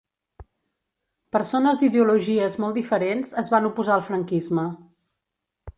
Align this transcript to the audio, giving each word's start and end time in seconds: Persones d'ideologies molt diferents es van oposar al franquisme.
Persones 1.37 1.81
d'ideologies 1.83 2.57
molt 2.65 2.81
diferents 2.81 3.35
es 3.45 3.53
van 3.57 3.69
oposar 3.73 3.99
al 3.99 4.07
franquisme. 4.11 4.67